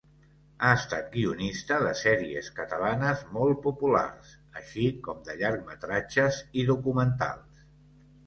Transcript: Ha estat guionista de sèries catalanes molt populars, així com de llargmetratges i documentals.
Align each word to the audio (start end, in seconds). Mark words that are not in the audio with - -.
Ha 0.67 0.69
estat 0.75 1.09
guionista 1.15 1.75
de 1.81 1.89
sèries 1.99 2.47
catalanes 2.59 3.21
molt 3.35 3.61
populars, 3.67 4.31
així 4.61 4.87
com 5.09 5.21
de 5.29 5.35
llargmetratges 5.43 6.43
i 6.63 6.67
documentals. 6.73 7.63